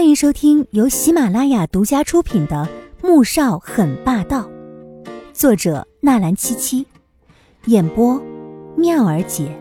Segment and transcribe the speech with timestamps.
[0.00, 2.66] 欢迎收听由喜马拉雅独家出品的
[3.06, 4.48] 《穆少很霸道》，
[5.34, 6.86] 作者纳兰七七，
[7.66, 8.18] 演播
[8.78, 9.54] 妙儿姐。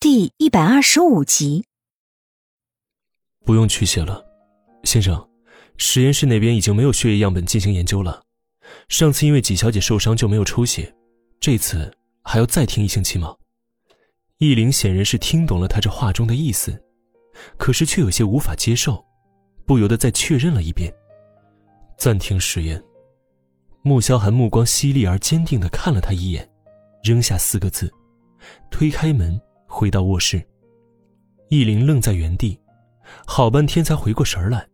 [0.00, 1.64] 第一百二十五集。
[3.44, 4.26] 不用取血了，
[4.82, 5.28] 先生，
[5.76, 8.24] 实验室那边已经没有血液样本进行研究了。
[8.88, 10.92] 上次因为纪小姐受伤就没有抽血，
[11.38, 13.36] 这次还要再停一星期吗？
[14.38, 16.82] 易灵显然是听懂了他这话中的意思。
[17.56, 19.04] 可是却有些无法接受，
[19.66, 20.92] 不由得再确认了一遍。
[21.96, 22.82] 暂停实验。
[23.82, 26.48] 穆萧寒目光犀利而坚定的看了他一眼，
[27.02, 27.92] 扔下四个字，
[28.70, 30.44] 推开门回到卧室。
[31.48, 32.60] 易林愣在原地，
[33.26, 34.66] 好半天才回过神来，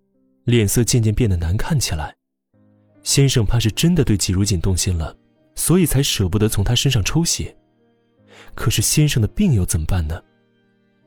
[0.45, 2.15] 脸色渐渐变得难看起来。
[3.03, 5.15] 先生怕是真的对季如锦动心了，
[5.55, 7.55] 所以才舍不得从他身上抽血。
[8.55, 10.21] 可是先生的病又怎么办呢？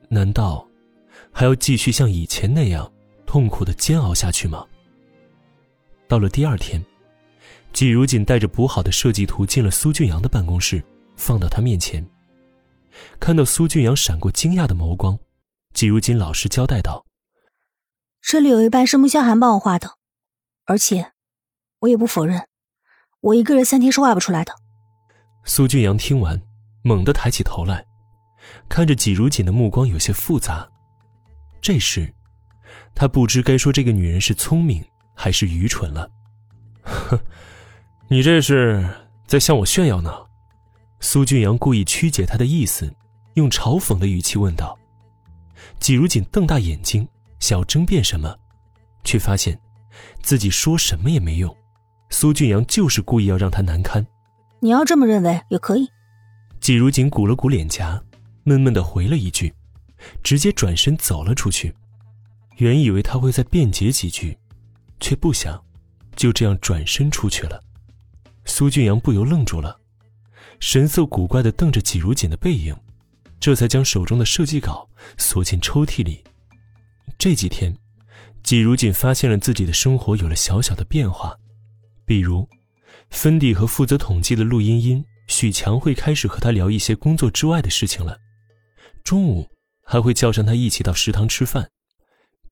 [0.10, 0.67] 难道？
[1.38, 2.92] 还要继续像以前那样
[3.28, 4.66] 痛苦的煎熬下去吗？
[6.08, 6.84] 到了第二天，
[7.72, 10.84] 季如锦带着补好的设计图进了苏俊阳的办公室，
[11.16, 12.04] 放到他面前。
[13.20, 15.16] 看到苏俊阳闪过惊讶的眸光，
[15.76, 17.06] 季如锦老实交代道
[18.20, 19.92] ：“这里有一半是穆萧寒帮我画的，
[20.66, 21.12] 而且
[21.82, 22.48] 我也不否认，
[23.22, 24.56] 我一个人三天是画不出来的。”
[25.46, 26.42] 苏俊阳听完，
[26.82, 27.86] 猛地抬起头来，
[28.68, 30.68] 看着季如锦的目光有些复杂。
[31.62, 32.14] 这时，
[32.96, 36.10] 他不知该说这个女人是聪明还是愚蠢了。
[36.84, 37.20] 哼，
[38.10, 38.88] 你这是
[39.26, 40.12] 在向我炫耀呢？
[41.00, 42.92] 苏俊阳故意曲解他的意思，
[43.36, 44.78] 用嘲讽的语气问道。
[45.80, 47.08] 季如锦瞪大眼睛，
[47.40, 48.36] 想要争辩什么，
[49.04, 49.60] 却发现
[50.22, 51.56] 自己说什么也没用。
[52.10, 54.06] 苏俊阳就是故意要让他难堪。
[54.60, 55.88] 你要这么认为也可以。
[56.60, 58.02] 季如锦鼓了鼓脸颊，
[58.44, 59.54] 闷闷的回了一句。
[60.24, 61.74] 直接转身走了出去，
[62.58, 64.38] 原以为他会再辩解几句，
[65.00, 65.64] 却不想
[66.16, 67.64] 就这样转身出去了。
[68.46, 69.80] 苏俊阳不由愣住了，
[70.60, 72.76] 神色古怪的瞪着纪如锦的背影，
[73.40, 76.24] 这才将手中的设计稿锁进抽屉里。
[77.18, 77.76] 这几天，
[78.44, 81.38] 季如锦发现了自己的生活有了小小的变化，
[82.06, 82.48] 比如，
[83.10, 88.18] 芬迪和负责统计的陆茵茵、许强会开始和他聊一些工作之外的事情了。
[89.04, 89.48] 中午。
[89.90, 91.72] 还会叫上他一起到食堂吃饭，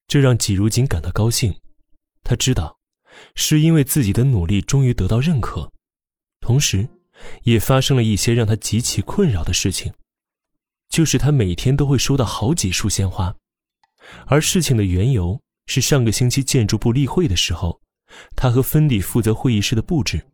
[0.07, 1.53] 这让季如锦感到高兴。
[2.23, 2.77] 他知道，
[3.35, 5.69] 是因为自己的努力终于得到认可，
[6.39, 6.87] 同时，
[7.43, 9.93] 也发生了一些让他极其困扰的事情，
[10.87, 13.35] 就是他每天都会收到好几束鲜花，
[14.27, 15.37] 而事情的缘由
[15.67, 17.81] 是上个星期建筑部例会的时候，
[18.37, 20.25] 他和芬迪负责会议室的布置，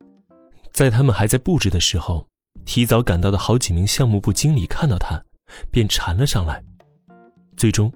[0.72, 2.28] 在他们还在布置的时候，
[2.64, 5.26] 提早赶到的好几名项目部经理看到他，
[5.72, 6.64] 便缠了上来。
[7.62, 7.94] 最终，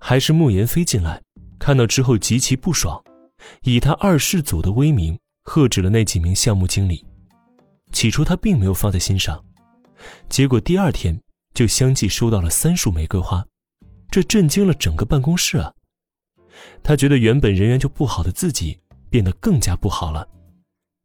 [0.00, 1.22] 还是穆言飞进来，
[1.60, 3.00] 看到之后极其不爽，
[3.62, 7.06] 以他二世祖的威名喝止了那几名项目经理。
[7.92, 9.40] 起初他并没有放在心上，
[10.28, 11.16] 结果第二天
[11.54, 13.46] 就相继收到了三束玫瑰花，
[14.10, 15.72] 这震惊了整个办公室啊！
[16.82, 18.76] 他觉得原本人缘就不好的自己
[19.08, 20.28] 变得更加不好了。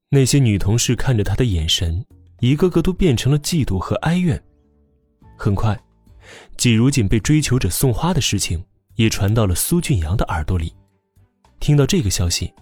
[0.09, 2.03] 那些女同事看着他的眼神，
[2.39, 4.43] 一个个都变成了嫉妒和哀怨。
[5.37, 5.79] 很快。
[6.57, 8.63] 季如锦被追求者送花的事情
[8.95, 10.73] 也传到了苏俊阳的耳朵里。
[11.59, 12.53] 听到这个消息，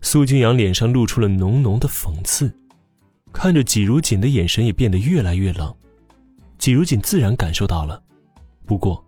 [0.00, 2.52] 苏俊阳脸上露出了浓浓的讽刺，
[3.32, 5.74] 看着季如锦的眼神也变得越来越冷。
[6.58, 8.02] 季如锦自然感受到了，
[8.64, 9.04] 不过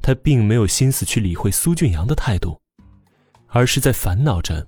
[0.00, 2.60] 他并没有心思去理会苏俊阳的态度，
[3.48, 4.66] 而是在烦恼着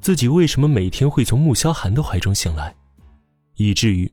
[0.00, 2.74] 自己为什么每天会从穆萧寒的怀中醒来，
[3.56, 4.10] 以至于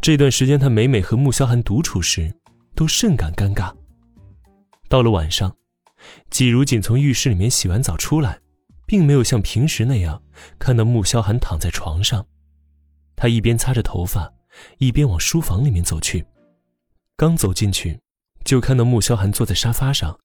[0.00, 2.32] 这段时间他每每和穆萧寒独处时。
[2.76, 3.74] 都甚感尴尬。
[4.88, 5.56] 到了晚上，
[6.30, 8.38] 季如锦从浴室里面洗完澡出来，
[8.86, 10.22] 并没有像平时那样
[10.60, 12.24] 看到穆萧寒躺在床上。
[13.16, 14.32] 他一边擦着头发，
[14.78, 16.24] 一边往书房里面走去。
[17.16, 17.98] 刚走进去，
[18.44, 20.20] 就看到穆萧寒坐在沙发上，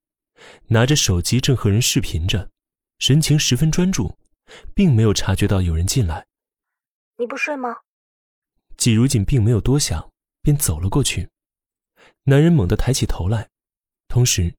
[0.68, 2.50] 拿着手机正和人视频着，
[3.00, 4.13] 神情十分专注，
[4.75, 6.27] 并没有察觉到有人进来。
[7.18, 7.69] 你不睡吗？
[8.75, 10.12] 季如锦并没有多想，
[10.42, 11.30] 便走了过去。
[12.24, 13.50] 男人猛地抬起头来，
[14.07, 14.56] 同时，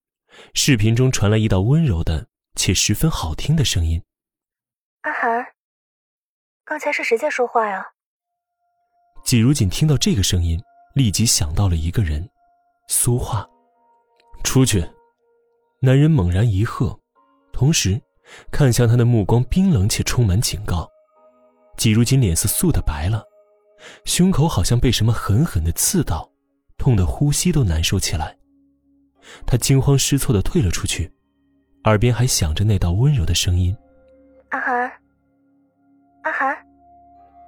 [0.54, 4.02] 视频中传来一道温柔的且十分好听的声音
[5.02, 5.46] ：“阿寒，
[6.64, 7.86] 刚才是谁在说话呀？”
[9.24, 10.60] 季如锦听到这个声音，
[10.94, 12.28] 立即想到了一个人，
[12.88, 13.48] 苏画。
[14.42, 14.84] 出去！
[15.80, 16.98] 男人猛然一喝，
[17.52, 18.00] 同时
[18.50, 20.90] 看向他的目光冰冷且充满警告。
[21.76, 23.24] 季如锦脸色素的白了，
[24.04, 26.31] 胸口好像被什么狠狠的刺到。
[26.82, 28.36] 痛得呼吸都难受起来，
[29.46, 31.08] 他惊慌失措的退了出去，
[31.84, 33.72] 耳边还响着那道温柔的声音
[34.50, 34.92] ：“阿寒，
[36.24, 36.56] 阿寒。”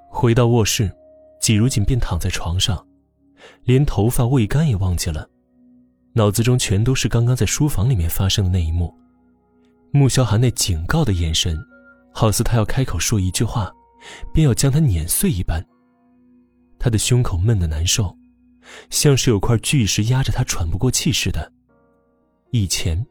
[0.09, 0.89] 回到卧室，
[1.41, 2.87] 季如锦便躺在床上，
[3.65, 5.29] 连头发未干也忘记了，
[6.13, 8.95] 脑子中全都是刚刚在书房里面发生的那一幕。
[9.91, 11.59] 穆萧寒那警告的眼神，
[12.13, 13.73] 好似他要开口说一句话，
[14.33, 15.61] 便要将他碾碎一般。
[16.79, 18.17] 他的胸口闷得难受，
[18.91, 21.53] 像是有块巨石压着他喘不过气似的。
[22.51, 23.05] 以前，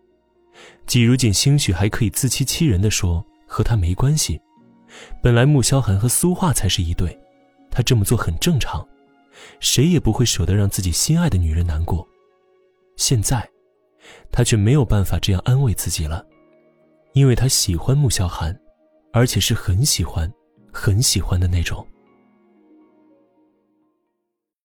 [0.86, 4.40] 季如锦兴许还可以自欺欺人的说和他没关系，
[5.22, 7.18] 本来穆萧寒和苏画才是一对，
[7.72, 8.88] 他这么做很正常，
[9.60, 12.08] 谁也不会舍得让自己心爱的女人难过。
[12.96, 13.50] 现在，
[14.32, 16.26] 他却没有办法这样安慰自己了。
[17.14, 18.60] 因为他喜欢穆萧寒，
[19.12, 20.32] 而且是很喜欢、
[20.72, 21.86] 很喜欢的那种。